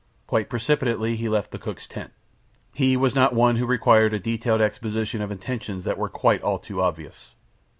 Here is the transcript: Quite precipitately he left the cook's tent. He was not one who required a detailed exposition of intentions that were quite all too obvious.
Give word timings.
Quite 0.25 0.49
precipitately 0.49 1.15
he 1.15 1.29
left 1.29 1.51
the 1.51 1.59
cook's 1.59 1.85
tent. 1.85 2.11
He 2.73 2.97
was 2.97 3.13
not 3.13 3.35
one 3.35 3.57
who 3.57 3.67
required 3.67 4.15
a 4.15 4.19
detailed 4.19 4.59
exposition 4.59 5.21
of 5.21 5.29
intentions 5.29 5.83
that 5.83 5.99
were 5.99 6.09
quite 6.09 6.41
all 6.41 6.57
too 6.57 6.81
obvious. 6.81 7.35